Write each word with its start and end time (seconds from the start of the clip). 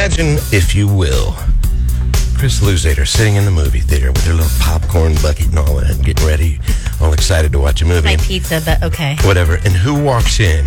Imagine, 0.00 0.36
if 0.50 0.74
you 0.74 0.88
will, 0.88 1.32
Chris 2.38 2.60
Luzader 2.62 3.06
sitting 3.06 3.34
in 3.34 3.44
the 3.44 3.50
movie 3.50 3.80
theater 3.80 4.10
with 4.10 4.24
her 4.24 4.32
little 4.32 4.50
popcorn 4.58 5.12
bucket 5.16 5.48
and 5.48 5.58
all 5.58 5.74
that, 5.76 5.90
and 5.90 6.02
getting 6.02 6.26
ready, 6.26 6.58
all 7.02 7.12
excited 7.12 7.52
to 7.52 7.58
watch 7.58 7.82
a 7.82 7.84
movie. 7.84 8.06
My 8.08 8.16
pizza, 8.16 8.62
but 8.64 8.82
okay. 8.82 9.16
whatever. 9.24 9.56
And 9.56 9.74
who 9.74 10.02
walks 10.02 10.40
in? 10.40 10.66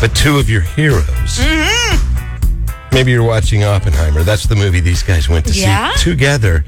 But 0.00 0.16
two 0.16 0.38
of 0.38 0.48
your 0.48 0.62
heroes. 0.62 1.04
Mm-hmm. 1.04 2.94
Maybe 2.94 3.12
you're 3.12 3.22
watching 3.22 3.64
Oppenheimer. 3.64 4.22
That's 4.22 4.44
the 4.44 4.56
movie 4.56 4.80
these 4.80 5.02
guys 5.02 5.28
went 5.28 5.44
to 5.48 5.52
Yeah? 5.52 5.92
see 5.96 6.10
together. 6.12 6.64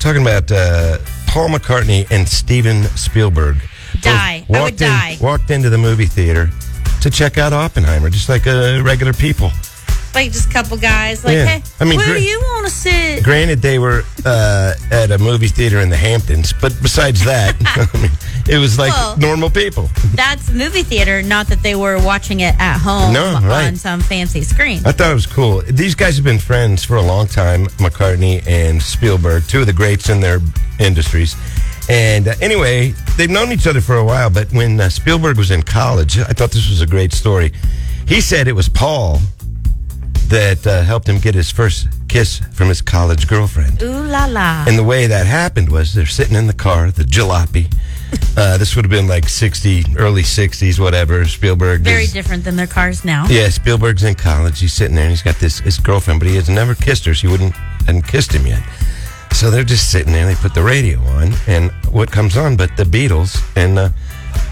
Talking 0.00 0.20
about 0.20 0.52
uh, 0.52 0.98
Paul 1.28 1.48
McCartney 1.48 2.06
and 2.10 2.28
Steven 2.28 2.82
Spielberg. 2.88 3.56
Die. 4.02 4.10
I 4.12 4.44
would 4.50 4.58
walked 4.60 4.82
in- 4.82 4.88
die. 4.88 5.16
Walked 5.18 5.50
into 5.50 5.70
the 5.70 5.78
movie 5.78 6.04
theater 6.04 6.50
to 7.00 7.08
check 7.08 7.38
out 7.38 7.54
Oppenheimer, 7.54 8.10
just 8.10 8.28
like 8.28 8.46
uh, 8.46 8.82
regular 8.84 9.14
people. 9.14 9.50
Like 10.14 10.30
just 10.32 10.50
a 10.50 10.52
couple 10.52 10.76
guys. 10.76 11.24
Like, 11.24 11.34
Yeah. 11.34 11.46
hey, 11.46 11.62
I 11.80 11.84
mean, 11.84 11.98
where 11.98 12.14
do 12.14 12.22
you 12.22 12.38
want 12.40 12.66
to 12.66 12.72
sit? 12.72 13.24
Granted, 13.24 13.62
they 13.62 13.78
were 13.78 14.02
uh, 14.26 14.74
at 14.90 15.10
a 15.10 15.18
movie 15.18 15.48
theater 15.48 15.80
in 15.80 15.88
the 15.88 15.96
Hamptons, 15.96 16.52
but 16.60 16.74
besides 16.82 17.24
that, 17.24 17.54
I 17.94 17.98
mean, 17.98 18.10
it 18.48 18.58
was 18.58 18.78
like 18.78 18.92
Well- 18.92 19.16
normal 19.16 19.48
people. 19.50 19.88
That's 20.14 20.50
movie 20.50 20.82
theater, 20.82 21.22
not 21.22 21.46
that 21.48 21.62
they 21.62 21.74
were 21.74 21.98
watching 22.04 22.40
it 22.40 22.54
at 22.58 22.78
home 22.78 23.12
No, 23.14 23.32
right. 23.42 23.68
on 23.68 23.76
some 23.76 24.00
fancy 24.00 24.42
screen. 24.42 24.82
I 24.84 24.92
thought 24.92 25.10
it 25.10 25.14
was 25.14 25.26
cool. 25.26 25.62
These 25.62 25.94
guys 25.94 26.16
have 26.16 26.24
been 26.24 26.38
friends 26.38 26.84
for 26.84 26.96
a 26.96 27.02
long 27.02 27.26
time, 27.26 27.66
McCartney 27.78 28.46
and 28.46 28.82
Spielberg, 28.82 29.44
two 29.48 29.60
of 29.60 29.66
the 29.66 29.72
greats 29.72 30.10
in 30.10 30.20
their 30.20 30.40
industries. 30.78 31.36
And 31.88 32.28
uh, 32.28 32.34
anyway, 32.40 32.94
they've 33.16 33.30
known 33.30 33.50
each 33.50 33.66
other 33.66 33.80
for 33.80 33.96
a 33.96 34.04
while, 34.04 34.28
but 34.30 34.52
when 34.52 34.78
uh, 34.80 34.88
Spielberg 34.90 35.36
was 35.38 35.50
in 35.50 35.62
college, 35.62 36.18
I 36.18 36.24
thought 36.32 36.50
this 36.50 36.68
was 36.68 36.80
a 36.82 36.86
great 36.86 37.12
story. 37.12 37.52
He 38.06 38.20
said 38.20 38.46
it 38.46 38.52
was 38.52 38.68
Paul 38.68 39.20
that 40.32 40.66
uh, 40.66 40.82
helped 40.82 41.08
him 41.08 41.18
get 41.18 41.34
his 41.34 41.50
first 41.50 41.88
kiss 42.08 42.38
from 42.52 42.68
his 42.68 42.80
college 42.82 43.28
girlfriend. 43.28 43.82
Ooh 43.82 44.02
la 44.04 44.24
la. 44.26 44.64
And 44.66 44.78
the 44.78 44.82
way 44.84 45.06
that 45.06 45.26
happened 45.26 45.68
was 45.70 45.92
they're 45.94 46.06
sitting 46.06 46.34
in 46.36 46.46
the 46.46 46.54
car, 46.54 46.90
the 46.90 47.04
jalopy. 47.04 47.66
Uh, 48.36 48.58
this 48.58 48.76
would 48.76 48.84
have 48.84 48.90
been 48.90 49.08
like 49.08 49.26
60, 49.26 49.84
early 49.96 50.22
60s, 50.22 50.78
whatever. 50.78 51.24
Spielberg 51.26 51.80
Very 51.80 52.04
is- 52.04 52.12
different 52.12 52.44
than 52.44 52.56
their 52.56 52.66
cars 52.66 53.04
now. 53.06 53.26
yeah, 53.28 53.48
Spielberg's 53.48 54.04
in 54.04 54.14
college. 54.14 54.60
He's 54.60 54.72
sitting 54.74 54.94
there 54.96 55.04
and 55.04 55.10
he's 55.12 55.22
got 55.22 55.36
this 55.36 55.60
his 55.60 55.78
girlfriend, 55.78 56.20
but 56.20 56.28
he 56.28 56.34
has 56.36 56.48
never 56.50 56.74
kissed 56.74 57.06
her. 57.06 57.14
She 57.14 57.26
wouldn't 57.26 57.54
hadn't 57.86 58.02
kissed 58.06 58.32
him 58.32 58.46
yet. 58.46 58.62
So 59.32 59.50
they're 59.50 59.64
just 59.64 59.90
sitting 59.90 60.12
there. 60.12 60.26
and 60.28 60.36
They 60.36 60.40
put 60.40 60.52
the 60.54 60.62
radio 60.62 60.98
on, 61.00 61.32
and 61.46 61.70
what 61.90 62.10
comes 62.10 62.36
on 62.36 62.54
but 62.56 62.74
the 62.76 62.84
Beatles 62.84 63.40
and 63.56 63.78
uh, 63.78 63.88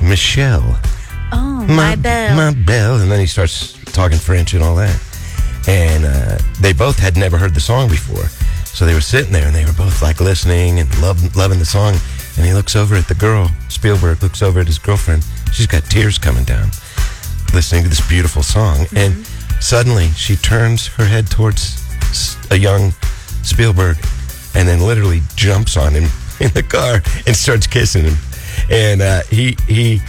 Michelle, 0.02 0.78
Oh, 1.32 1.64
my, 1.68 1.96
bell. 1.96 2.36
my 2.36 2.54
bell, 2.64 2.96
and 3.00 3.10
then 3.10 3.20
he 3.20 3.26
starts 3.26 3.74
talking 3.92 4.18
French 4.18 4.54
and 4.54 4.62
all 4.62 4.76
that. 4.76 4.98
And 5.68 6.04
uh, 6.04 6.38
they 6.60 6.72
both 6.72 6.98
had 6.98 7.16
never 7.16 7.36
heard 7.36 7.54
the 7.54 7.60
song 7.60 7.88
before, 7.88 8.24
so 8.64 8.86
they 8.86 8.94
were 8.94 9.00
sitting 9.00 9.32
there 9.32 9.46
and 9.46 9.54
they 9.54 9.64
were 9.64 9.72
both 9.72 10.02
like 10.02 10.20
listening 10.20 10.80
and 10.80 10.88
love, 11.02 11.36
loving 11.36 11.58
the 11.58 11.66
song. 11.66 11.94
And 12.36 12.46
he 12.46 12.54
looks 12.54 12.74
over 12.76 12.94
at 12.94 13.08
the 13.08 13.14
girl. 13.14 13.50
Spielberg 13.68 14.22
looks 14.22 14.42
over 14.42 14.60
at 14.60 14.66
his 14.66 14.78
girlfriend. 14.78 15.24
She's 15.52 15.66
got 15.66 15.84
tears 15.84 16.18
coming 16.18 16.44
down 16.44 16.70
listening 17.54 17.82
to 17.82 17.88
this 17.88 18.06
beautiful 18.08 18.42
song. 18.42 18.86
And 18.94 19.26
suddenly 19.60 20.08
she 20.10 20.36
turns 20.36 20.86
her 20.88 21.04
head 21.04 21.30
towards 21.30 21.82
a 22.50 22.56
young 22.56 22.92
Spielberg 23.42 23.96
and 24.54 24.68
then 24.68 24.80
literally 24.80 25.20
jumps 25.36 25.76
on 25.76 25.92
him 25.92 26.04
in 26.40 26.50
the 26.52 26.62
car 26.62 27.02
and 27.26 27.36
starts 27.36 27.66
kissing 27.66 28.04
him. 28.04 28.16
And 28.70 29.02
uh, 29.02 29.22
he, 29.30 29.56
he, 29.66 30.00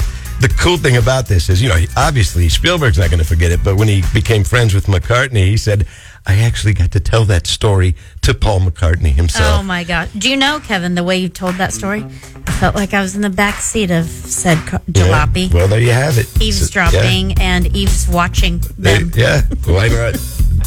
the 0.42 0.54
cool 0.60 0.78
thing 0.78 0.98
about 0.98 1.28
this 1.28 1.50
is, 1.50 1.62
you 1.62 1.70
know, 1.70 1.78
obviously 1.96 2.50
Spielberg's 2.50 2.98
not 2.98 3.10
going 3.10 3.20
to 3.20 3.26
forget 3.26 3.52
it, 3.52 3.64
but 3.64 3.76
when 3.76 3.88
he 3.88 4.04
became 4.14 4.44
friends 4.44 4.74
with 4.74 4.88
McCartney, 4.88 5.46
he 5.46 5.58
said, 5.58 5.86
I 6.26 6.36
actually 6.40 6.74
got 6.74 6.92
to 6.92 7.00
tell 7.00 7.26
that 7.26 7.48
story 7.48 7.96
to 8.22 8.34
Paul 8.34 8.60
McCartney 8.62 9.12
himself. 9.14 9.60
Oh 9.60 9.64
my 9.64 9.84
God! 9.84 10.10
Do 10.16 10.30
you 10.30 10.38
know, 10.38 10.60
Kevin, 10.60 10.94
the 10.94 11.04
way 11.04 11.18
you 11.18 11.30
told 11.30 11.56
that 11.56 11.74
story? 11.74 12.04
I 12.46 12.52
felt 12.60 12.76
like 12.76 12.94
I 12.94 13.02
was 13.02 13.16
in 13.16 13.22
the 13.22 13.30
back 13.32 13.56
seat 13.56 13.90
of 13.90 14.06
said 14.06 14.58
ca- 14.68 14.80
Yeah. 14.88 15.04
jalopy, 15.08 15.52
Well, 15.52 15.68
there 15.68 15.80
you 15.80 15.90
have 15.92 16.20
it. 16.20 16.28
eavesdropping 16.42 17.40
and 17.42 17.76
eaves 17.76 18.08
watching 18.08 18.62
Yeah. 18.78 18.98
them. 19.00 19.12
yeah. 19.16 19.42
Why 19.66 19.88
not? 19.88 20.16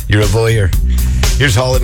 You're 0.08 0.22
a 0.22 0.26
voyeur. 0.26 0.74
Here's 1.38 1.54
Hall 1.54 1.76